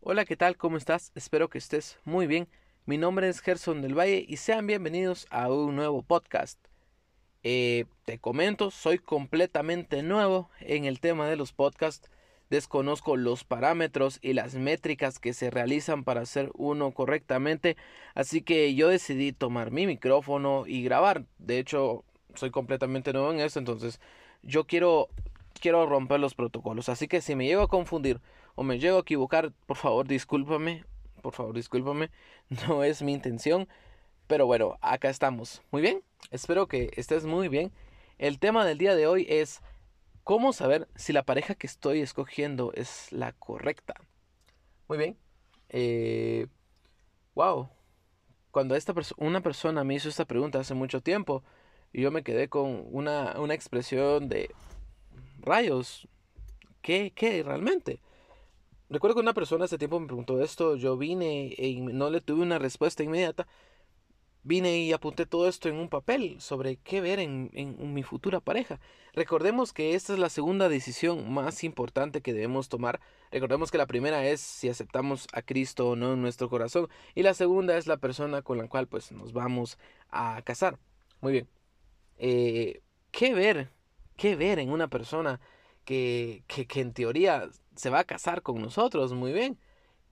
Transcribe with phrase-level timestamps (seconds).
[0.00, 0.56] Hola, ¿qué tal?
[0.56, 1.10] ¿Cómo estás?
[1.16, 2.48] Espero que estés muy bien.
[2.86, 6.56] Mi nombre es Gerson del Valle y sean bienvenidos a un nuevo podcast.
[7.42, 12.08] Eh, te comento, soy completamente nuevo en el tema de los podcasts.
[12.48, 17.76] Desconozco los parámetros y las métricas que se realizan para hacer uno correctamente,
[18.14, 21.26] así que yo decidí tomar mi micrófono y grabar.
[21.38, 22.04] De hecho,
[22.34, 24.00] soy completamente nuevo en esto, entonces
[24.42, 25.08] yo quiero
[25.58, 26.88] quiero romper los protocolos.
[26.88, 28.20] Así que si me llego a confundir
[28.54, 30.84] o me llego a equivocar, por favor, discúlpame.
[31.22, 32.10] Por favor, discúlpame.
[32.68, 33.68] No es mi intención.
[34.26, 35.62] Pero bueno, acá estamos.
[35.70, 36.02] Muy bien.
[36.30, 37.72] Espero que estés muy bien.
[38.18, 39.60] El tema del día de hoy es
[40.24, 43.94] cómo saber si la pareja que estoy escogiendo es la correcta.
[44.88, 45.16] Muy bien.
[45.70, 46.46] Eh,
[47.34, 47.70] wow.
[48.50, 51.42] Cuando esta una persona me hizo esta pregunta hace mucho tiempo,
[51.92, 54.50] yo me quedé con una, una expresión de
[55.48, 56.06] rayos,
[56.82, 58.00] ¿qué, qué realmente?
[58.90, 62.42] Recuerdo que una persona hace tiempo me preguntó esto, yo vine y no le tuve
[62.42, 63.46] una respuesta inmediata.
[64.44, 68.40] Vine y apunté todo esto en un papel sobre qué ver en, en, mi futura
[68.40, 68.80] pareja.
[69.12, 73.00] Recordemos que esta es la segunda decisión más importante que debemos tomar.
[73.30, 76.88] Recordemos que la primera es si aceptamos a Cristo o no en nuestro corazón.
[77.14, 79.78] Y la segunda es la persona con la cual pues nos vamos
[80.08, 80.78] a casar.
[81.20, 81.48] Muy bien.
[82.16, 83.70] Eh, ¿Qué ver
[84.18, 85.40] qué ver en una persona
[85.86, 89.58] que, que, que en teoría se va a casar con nosotros, muy bien.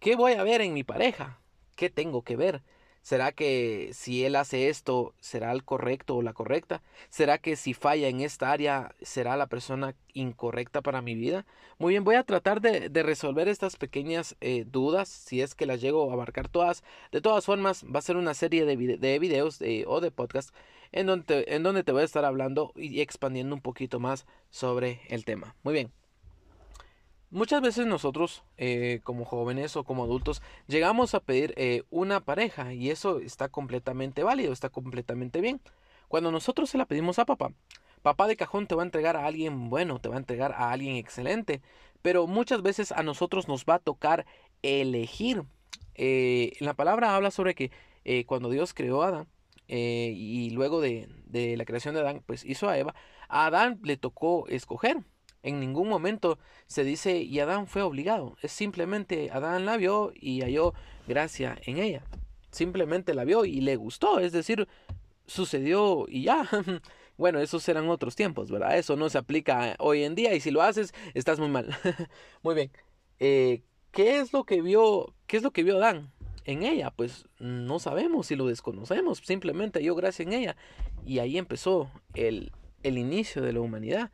[0.01, 1.41] ¿Qué voy a ver en mi pareja?
[1.75, 2.63] ¿Qué tengo que ver?
[3.03, 6.83] ¿Será que si él hace esto, será el correcto o la correcta?
[7.09, 11.47] ¿Será que si falla en esta área, será la persona incorrecta para mi vida?
[11.79, 15.67] Muy bien, voy a tratar de, de resolver estas pequeñas eh, dudas, si es que
[15.67, 16.83] las llego a abarcar todas.
[17.13, 20.53] De todas formas, va a ser una serie de, de videos eh, o de podcast
[20.97, 24.27] en donde, te, en donde te voy a estar hablando y expandiendo un poquito más
[24.51, 25.55] sobre el tema.
[25.63, 25.93] Muy bien.
[27.31, 32.73] Muchas veces nosotros, eh, como jóvenes o como adultos, llegamos a pedir eh, una pareja
[32.73, 35.61] y eso está completamente válido, está completamente bien.
[36.09, 37.53] Cuando nosotros se la pedimos a papá,
[38.01, 40.71] papá de cajón te va a entregar a alguien bueno, te va a entregar a
[40.71, 41.61] alguien excelente,
[42.01, 44.25] pero muchas veces a nosotros nos va a tocar
[44.63, 45.43] elegir.
[45.95, 47.71] Eh, la palabra habla sobre que
[48.25, 49.27] cuando Dios creó a Adán,
[49.69, 52.95] y luego de, de la creación de Adán, pues hizo a Eva,
[53.29, 54.99] a Adán le tocó escoger.
[55.43, 58.37] En ningún momento se dice y Adán fue obligado.
[58.43, 60.75] Es simplemente Adán la vio y halló
[61.07, 62.03] gracia en ella.
[62.51, 64.19] Simplemente la vio y le gustó.
[64.19, 64.67] Es decir,
[65.27, 66.49] sucedió y ya.
[67.19, 68.77] Bueno, esos eran otros tiempos, ¿verdad?
[68.77, 71.75] Eso no se aplica hoy en día y si lo haces, estás muy mal.
[72.43, 72.71] muy bien.
[73.21, 75.15] Eh, ¿Qué es lo que vio?
[75.27, 76.13] ¿Qué es lo que vio Adán
[76.47, 76.91] en ella?
[76.91, 79.19] Pues no sabemos si lo desconocemos.
[79.19, 80.57] Simplemente halló gracia en ella.
[81.05, 82.53] Y ahí empezó el,
[82.83, 84.11] el inicio de la humanidad.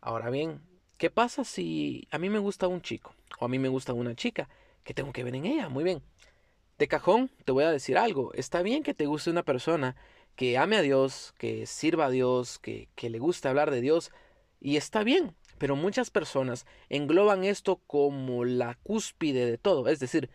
[0.00, 0.60] Ahora bien,
[0.98, 4.14] ¿qué pasa si a mí me gusta un chico o a mí me gusta una
[4.14, 4.48] chica?
[4.84, 5.68] ¿Qué tengo que ver en ella?
[5.68, 6.02] Muy bien.
[6.78, 8.32] De cajón te voy a decir algo.
[8.34, 9.96] Está bien que te guste una persona
[10.36, 14.12] que ame a Dios, que sirva a Dios, que, que le guste hablar de Dios.
[14.60, 15.34] Y está bien.
[15.56, 19.88] Pero muchas personas engloban esto como la cúspide de todo.
[19.88, 20.30] Es decir,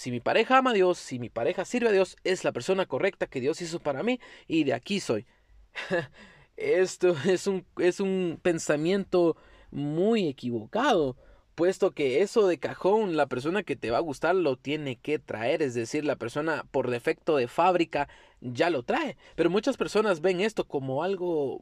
[0.00, 2.86] si mi pareja ama a Dios, si mi pareja sirve a Dios, es la persona
[2.86, 4.18] correcta que Dios hizo para mí
[4.48, 5.26] y de aquí soy.
[6.56, 9.36] Esto es un, es un pensamiento
[9.70, 11.18] muy equivocado,
[11.54, 15.18] puesto que eso de cajón, la persona que te va a gustar lo tiene que
[15.18, 18.08] traer, es decir, la persona por defecto de fábrica
[18.40, 19.18] ya lo trae.
[19.36, 21.60] Pero muchas personas ven esto como algo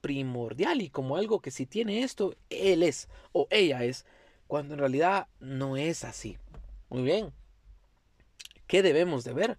[0.00, 4.06] primordial y como algo que si tiene esto, él es o ella es,
[4.46, 6.38] cuando en realidad no es así.
[6.88, 7.32] Muy bien.
[8.72, 9.58] ¿Qué debemos de ver?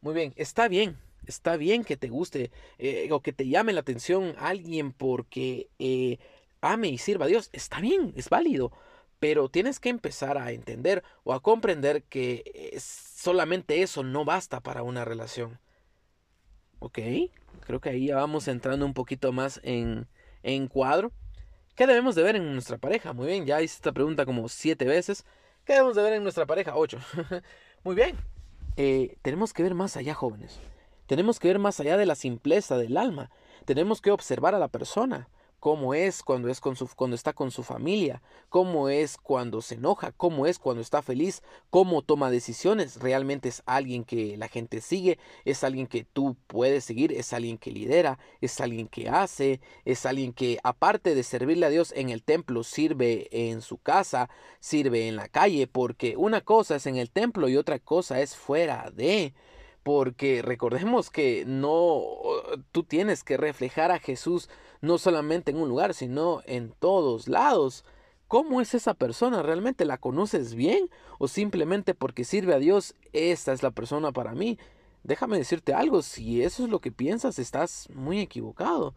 [0.00, 3.80] Muy bien, está bien está bien que te guste eh, o que te llame la
[3.80, 6.16] atención alguien porque eh,
[6.62, 7.50] ame y sirva a Dios.
[7.52, 8.72] Está bien, es válido.
[9.18, 14.60] Pero tienes que empezar a entender o a comprender que eh, solamente eso no basta
[14.60, 15.60] para una relación.
[16.78, 17.00] ¿Ok?
[17.66, 20.08] Creo que ahí ya vamos entrando un poquito más en,
[20.42, 21.12] en cuadro.
[21.76, 23.12] ¿Qué debemos de ver en nuestra pareja?
[23.12, 25.26] Muy bien, ya hice esta pregunta como siete veces.
[25.66, 26.76] ¿Qué debemos de ver en nuestra pareja?
[26.76, 26.98] Ocho.
[27.84, 28.33] Muy bien.
[29.22, 30.60] Tenemos que ver más allá, jóvenes.
[31.06, 33.30] Tenemos que ver más allá de la simpleza del alma.
[33.64, 35.28] Tenemos que observar a la persona,
[35.64, 38.20] cómo es cuando, es con su, cuando está con su familia,
[38.50, 43.00] cómo es cuando se enoja, cómo es cuando está feliz, cómo toma decisiones.
[43.00, 47.56] Realmente es alguien que la gente sigue, es alguien que tú puedes seguir, es alguien
[47.56, 52.10] que lidera, es alguien que hace, es alguien que aparte de servirle a Dios en
[52.10, 54.28] el templo, sirve en su casa,
[54.60, 58.36] sirve en la calle, porque una cosa es en el templo y otra cosa es
[58.36, 59.32] fuera de
[59.84, 62.02] porque recordemos que no
[62.72, 64.48] tú tienes que reflejar a Jesús
[64.80, 67.84] no solamente en un lugar, sino en todos lados.
[68.26, 73.52] cómo es esa persona, realmente la conoces bien o simplemente porque sirve a Dios, esta
[73.52, 74.58] es la persona para mí.
[75.04, 78.94] Déjame decirte algo, si eso es lo que piensas, estás muy equivocado.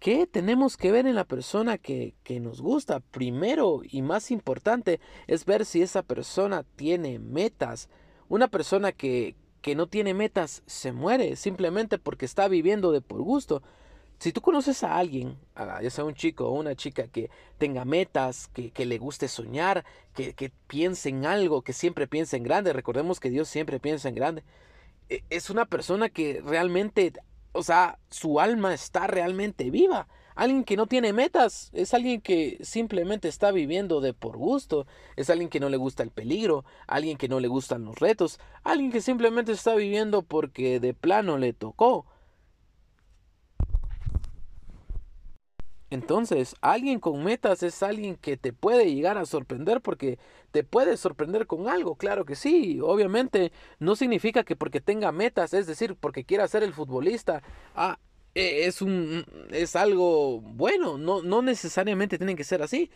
[0.00, 3.00] ¿Qué tenemos que ver en la persona que, que, nos gusta?
[3.00, 7.88] Primero y más importante es ver si esa persona tiene metas.
[8.28, 13.20] Una persona que, que no tiene metas se muere simplemente porque está viviendo de por
[13.22, 13.64] gusto.
[14.20, 15.36] Si tú conoces a alguien,
[15.82, 19.84] ya sea un chico o una chica que tenga metas, que, que le guste soñar,
[20.14, 24.08] que, que, piense en algo, que siempre piense en grande, recordemos que Dios siempre piensa
[24.08, 24.44] en grande,
[25.08, 27.12] e, es una persona que realmente
[27.50, 30.06] o sea, su alma está realmente viva.
[30.36, 34.86] Alguien que no tiene metas es alguien que simplemente está viviendo de por gusto,
[35.16, 38.38] es alguien que no le gusta el peligro, alguien que no le gustan los retos,
[38.62, 42.04] alguien que simplemente está viviendo porque de plano le tocó.
[45.88, 50.18] Entonces, alguien con metas es alguien que te puede llegar a sorprender porque
[50.50, 52.80] te puede sorprender con algo, claro que sí.
[52.82, 57.42] Obviamente, no significa que porque tenga metas, es decir, porque quiera ser el futbolista,
[57.74, 57.98] ah,
[58.36, 62.90] es un es algo bueno, no no necesariamente tienen que ser así.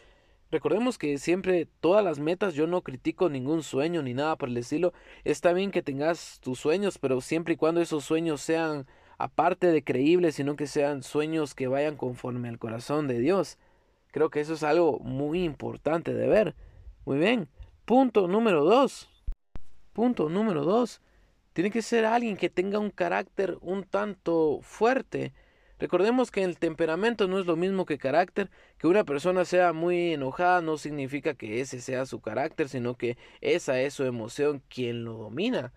[0.50, 4.56] Recordemos que siempre todas las metas, yo no critico ningún sueño ni nada por el
[4.56, 4.92] estilo.
[5.24, 9.84] Está bien que tengas tus sueños, pero siempre y cuando esos sueños sean aparte de
[9.84, 13.58] creíbles, sino que sean sueños que vayan conforme al corazón de Dios.
[14.10, 16.56] Creo que eso es algo muy importante de ver.
[17.04, 17.48] Muy bien.
[17.84, 19.08] Punto número dos.
[19.92, 21.00] Punto número dos.
[21.52, 25.32] Tiene que ser alguien que tenga un carácter un tanto fuerte.
[25.78, 28.50] Recordemos que el temperamento no es lo mismo que carácter.
[28.78, 33.16] Que una persona sea muy enojada no significa que ese sea su carácter, sino que
[33.40, 35.72] esa es su emoción quien lo domina.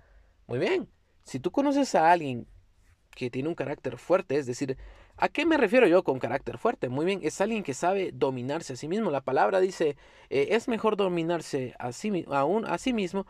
[0.45, 0.89] Muy bien.
[1.23, 2.47] Si tú conoces a alguien
[3.15, 4.77] que tiene un carácter fuerte, es decir,
[5.17, 6.89] ¿a qué me refiero yo con carácter fuerte?
[6.89, 9.09] Muy bien, es alguien que sabe dominarse a sí mismo.
[9.09, 9.95] La palabra dice,
[10.29, 13.25] eh, es mejor dominarse a sí, aún a sí mismo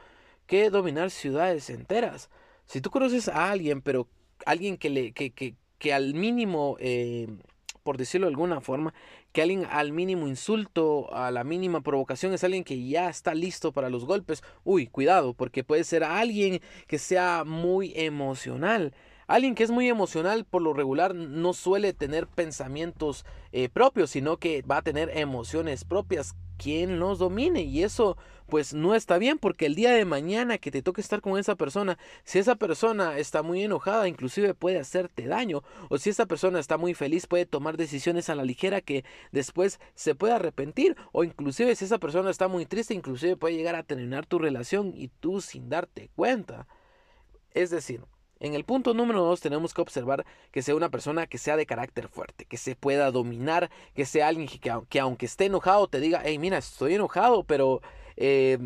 [0.48, 2.30] que dominar ciudades enteras.
[2.66, 4.08] Si tú conoces a alguien, pero
[4.46, 7.28] alguien que, le, que, que, que al mínimo, eh,
[7.84, 8.94] por decirlo de alguna forma,
[9.32, 13.72] que alguien al mínimo insulto, a la mínima provocación, es alguien que ya está listo
[13.72, 18.94] para los golpes, uy, cuidado, porque puede ser alguien que sea muy emocional.
[19.26, 24.38] Alguien que es muy emocional por lo regular no suele tener pensamientos eh, propios, sino
[24.38, 26.36] que va a tener emociones propias.
[26.58, 28.18] Quien los domine y eso
[28.48, 31.56] pues no está bien porque el día de mañana que te toque estar con esa
[31.56, 36.60] persona, si esa persona está muy enojada, inclusive puede hacerte daño o si esa persona
[36.60, 41.24] está muy feliz puede tomar decisiones a la ligera que después se puede arrepentir o
[41.24, 45.08] inclusive si esa persona está muy triste, inclusive puede llegar a terminar tu relación y
[45.08, 46.68] tú sin darte cuenta.
[47.52, 48.02] Es decir,
[48.44, 51.66] en el punto número dos tenemos que observar que sea una persona que sea de
[51.66, 54.50] carácter fuerte, que se pueda dominar, que sea alguien
[54.90, 57.82] que, aunque esté enojado te diga, hey, mira, estoy enojado, pero
[58.18, 58.58] eh,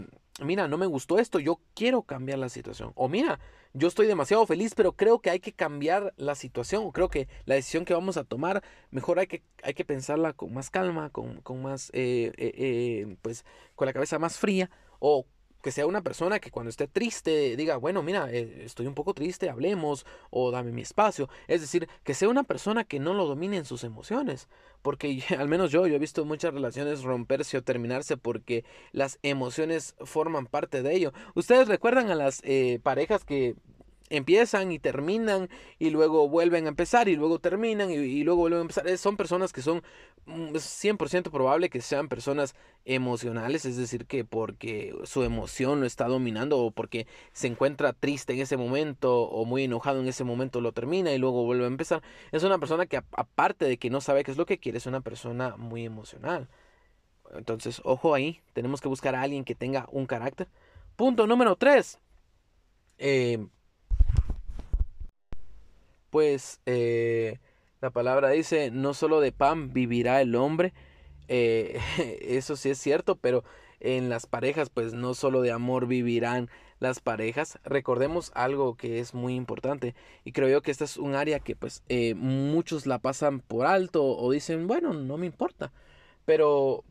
[0.41, 2.91] mira, no me gustó esto, yo quiero cambiar la situación.
[2.95, 3.39] O mira,
[3.73, 7.27] yo estoy demasiado feliz, pero creo que hay que cambiar la situación, o creo que
[7.45, 11.09] la decisión que vamos a tomar, mejor hay que, hay que pensarla con más calma,
[11.09, 13.45] con, con más, eh, eh, pues,
[13.75, 15.25] con la cabeza más fría, o
[15.61, 19.13] que sea una persona que cuando esté triste diga, bueno, mira, eh, estoy un poco
[19.13, 21.29] triste, hablemos o dame mi espacio.
[21.47, 24.47] Es decir, que sea una persona que no lo domine en sus emociones.
[24.87, 28.63] Porque al menos yo, yo he visto muchas relaciones romperse o terminarse porque
[28.93, 31.11] las emociones forman parte de ello.
[31.35, 33.57] ¿Ustedes recuerdan a las eh, parejas que
[34.09, 35.49] empiezan y terminan
[35.79, 38.97] y luego vuelven a empezar y luego terminan y, luego vuelven a empezar.
[38.97, 39.83] Son personas que son
[40.25, 46.07] 100% mm, probable que sean personas emocionales, es decir, que porque su emoción lo está
[46.07, 50.61] dominando o porque se encuentra triste en ese momento o muy enojado en ese momento
[50.61, 52.01] lo termina y luego vuelve a empezar.
[52.31, 54.85] Es una persona que aparte de que no sabe qué es lo que quiere, es
[54.85, 56.47] una persona muy emocional.
[57.35, 60.47] Entonces, ojo ahí, tenemos que buscar a alguien que tenga un carácter.
[60.95, 61.99] Punto número 3.
[62.99, 63.45] Eh,
[66.09, 67.39] pues eh,
[67.81, 70.73] la palabra dice, no solo de pan vivirá el hombre,
[71.27, 71.79] eh,
[72.21, 73.43] eso sí es cierto, pero
[73.79, 76.49] en las parejas, pues no solo de amor vivirán
[76.79, 77.59] las parejas.
[77.63, 81.55] Recordemos algo que es muy importante y creo yo que esta es un área que
[81.55, 85.71] pues eh, muchos la pasan por alto o dicen, bueno, no me importa,
[86.25, 86.83] pero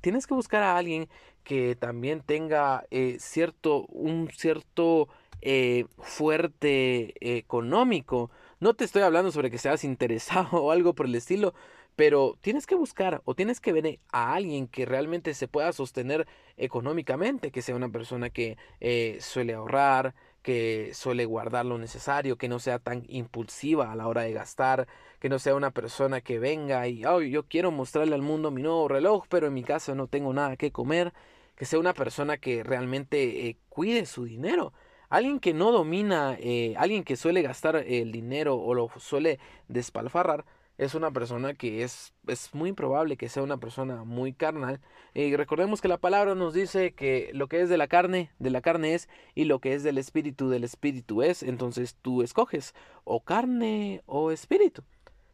[0.00, 1.08] tienes que buscar a alguien
[1.44, 2.84] que también tenga
[3.18, 5.08] cierto, un cierto
[5.42, 8.30] eh, fuerte económico.
[8.60, 11.54] No te estoy hablando sobre que seas interesado o algo por el estilo,
[11.96, 16.26] Pero tienes que buscar o tienes que ver a alguien que realmente se pueda sostener
[16.56, 22.48] económicamente, que sea una persona que eh, suele ahorrar, que suele guardar lo necesario, que
[22.48, 26.38] no sea tan impulsiva a la hora de gastar, que no sea una persona que
[26.38, 29.94] venga y, oh, yo quiero mostrarle al mundo mi nuevo reloj, pero en mi casa
[29.94, 31.12] no tengo nada que comer,
[31.56, 34.72] que sea una persona que realmente eh, cuide su dinero.
[35.10, 40.44] Alguien que no domina, eh, alguien que suele gastar el dinero o lo suele despalfarrar,
[40.78, 44.80] es una persona que es, es muy probable que sea una persona muy carnal.
[45.12, 48.48] Y recordemos que la palabra nos dice que lo que es de la carne, de
[48.48, 51.42] la carne es, y lo que es del espíritu, del espíritu es.
[51.42, 52.72] Entonces tú escoges
[53.04, 54.82] o carne o espíritu.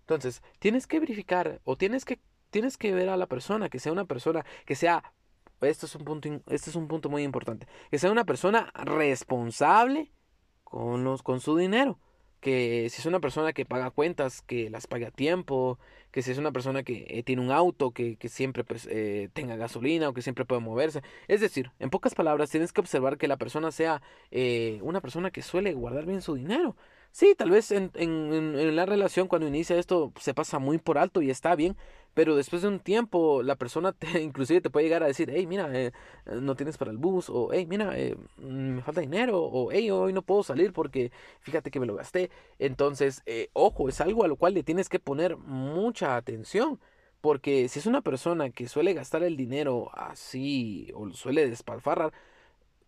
[0.01, 2.19] Entonces tienes que verificar o tienes que,
[2.51, 5.13] tienes que ver a la persona, que sea una persona que sea
[5.61, 10.13] esto es un punto, este es un punto muy importante, que sea una persona responsable
[10.65, 11.99] con, los, con su dinero
[12.41, 15.79] que si es una persona que paga cuentas, que las pague a tiempo,
[16.13, 19.31] que si es una persona que eh, tiene un auto, que, que siempre pues, eh,
[19.33, 21.03] tenga gasolina o que siempre pueda moverse.
[21.29, 25.31] Es decir, en pocas palabras, tienes que observar que la persona sea eh, una persona
[25.31, 26.77] que suele guardar bien su dinero.
[27.17, 31.23] Sí, tal vez en, en, la relación cuando inicia esto se pasa muy por alto
[31.23, 31.75] y está bien,
[32.13, 35.47] pero después de un tiempo la persona te, inclusive te puede llegar a decir, hey,
[35.47, 35.93] mira, eh,
[36.27, 40.13] no tienes para el bus, o hey, mira, eh, me falta dinero, o hey, hoy
[40.13, 42.31] no puedo salir porque fíjate que me lo gasté.
[42.59, 46.79] Entonces, eh, ojo, es algo a lo cual le tienes que poner mucha atención.
[47.23, 52.13] Porque si es una persona que suele gastar el dinero así o suele despalfarrar,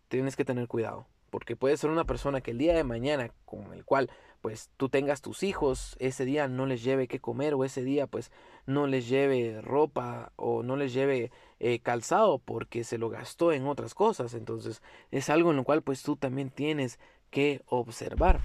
[0.09, 3.73] tienes que tener cuidado porque puede ser una persona que el día de mañana con
[3.73, 7.65] el cual pues tú tengas tus hijos, ese día no les lleve qué comer o
[7.65, 8.31] ese día pues
[8.67, 13.67] no les lleve ropa o no les lleve eh, calzado porque se lo gastó en
[13.67, 14.35] otras cosas.
[14.35, 16.99] Entonces es algo en lo cual pues tú también tienes
[17.31, 18.41] que observar.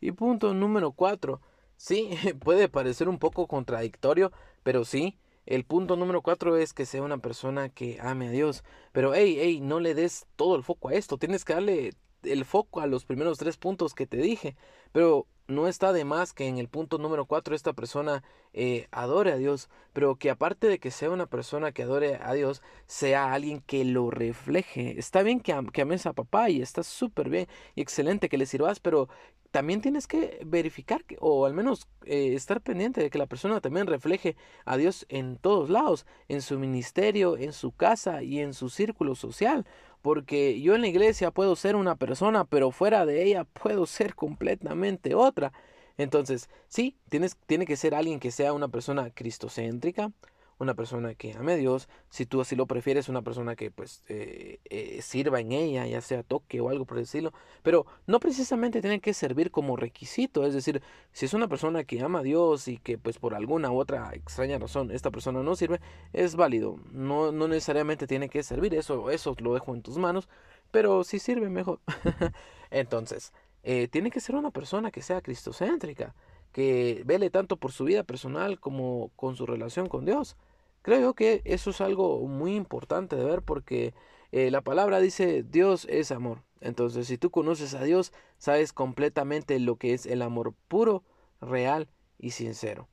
[0.00, 1.40] Y punto número cuatro.
[1.76, 2.10] Sí,
[2.44, 4.30] puede parecer un poco contradictorio,
[4.62, 8.64] pero sí, el punto número cuatro es que sea una persona que ame a Dios.
[8.92, 11.18] Pero, hey, hey, no le des todo el foco a esto.
[11.18, 14.56] Tienes que darle el foco a los primeros tres puntos que te dije.
[14.92, 18.22] Pero no está de más que en el punto número cuatro esta persona
[18.52, 19.68] eh, adore a Dios.
[19.92, 23.84] Pero que aparte de que sea una persona que adore a Dios, sea alguien que
[23.84, 24.98] lo refleje.
[24.98, 28.46] Está bien que, que ames a papá y está súper bien y excelente que le
[28.46, 29.08] sirvas, pero
[29.52, 33.60] también tienes que verificar que, o al menos eh, estar pendiente de que la persona
[33.60, 34.34] también refleje
[34.64, 39.14] a Dios en todos lados, en su ministerio, en su casa y en su círculo
[39.14, 39.66] social.
[40.02, 44.14] Porque yo en la iglesia puedo ser una persona, pero fuera de ella puedo ser
[44.14, 45.52] completamente otra.
[45.98, 50.12] Entonces, sí, tienes, tiene que ser alguien que sea una persona cristocéntrica,
[50.62, 54.02] una persona que ame a Dios, si tú así lo prefieres, una persona que pues
[54.08, 58.80] eh, eh, sirva en ella, ya sea toque o algo por decirlo, pero no precisamente
[58.80, 62.68] tiene que servir como requisito, es decir, si es una persona que ama a Dios
[62.68, 65.80] y que pues por alguna u otra extraña razón esta persona no sirve,
[66.12, 70.28] es válido, no, no necesariamente tiene que servir, eso, eso lo dejo en tus manos,
[70.70, 71.80] pero si sirve mejor.
[72.70, 76.14] Entonces, eh, tiene que ser una persona que sea cristocéntrica,
[76.52, 80.36] que vele tanto por su vida personal como con su relación con Dios.
[80.82, 83.94] Creo yo que eso es algo muy importante de ver porque
[84.32, 86.42] eh, la palabra dice Dios es amor.
[86.60, 91.04] Entonces, si tú conoces a Dios, sabes completamente lo que es el amor puro,
[91.40, 92.88] real y sincero.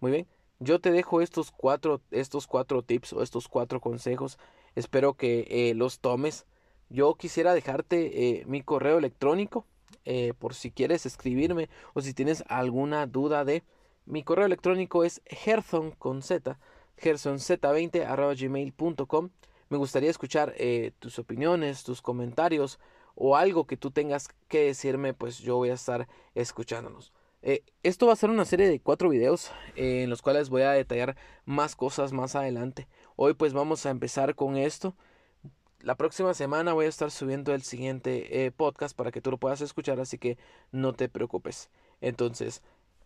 [0.00, 0.28] Muy bien,
[0.60, 4.38] yo te dejo estos cuatro, estos cuatro tips o estos cuatro consejos.
[4.74, 6.46] Espero que eh, los tomes.
[6.88, 9.66] Yo quisiera dejarte eh, mi correo electrónico
[10.38, 13.62] por si quieres escribirme o si tienes alguna duda de
[14.04, 16.58] mi correo electrónico es gerson con z
[17.00, 19.30] gersonz20 gmail.com
[19.68, 22.78] me gustaría escuchar eh, tus opiniones tus comentarios
[23.14, 27.12] o algo que tú tengas que decirme pues yo voy a estar escuchándonos
[27.44, 30.70] eh, esto va a ser una serie de cuatro videos en los cuales voy a
[30.70, 32.86] detallar más cosas más adelante.
[33.16, 34.94] Hoy pues vamos a empezar con esto.
[35.80, 39.38] La próxima semana voy a estar subiendo el siguiente eh, podcast para que tú lo
[39.38, 40.38] puedas escuchar, así que
[40.70, 41.70] no te preocupes.
[42.00, 42.62] Entonces,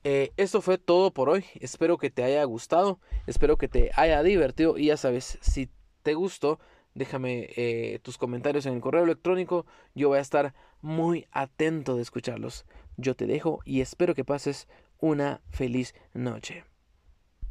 [0.08, 1.44] eh, esto fue todo por hoy.
[1.58, 5.68] Espero que te haya gustado, espero que te haya divertido y ya sabes, si
[6.04, 6.60] te gustó,
[6.94, 9.66] déjame eh, tus comentarios en el correo electrónico.
[9.96, 12.66] Yo voy a estar muy atento de escucharlos.
[12.96, 14.68] Yo te dejo y espero que pases
[15.00, 16.62] una feliz noche.